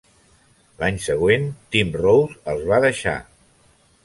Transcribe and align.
L’any 0.79 0.97
següent 1.07 1.45
Tim 1.77 1.93
Rose 2.01 2.39
els 2.55 2.65
va 2.73 2.81
deixar. 2.89 3.19